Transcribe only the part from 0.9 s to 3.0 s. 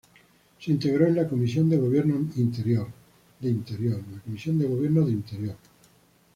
a la Comisión de Gobierno Interior.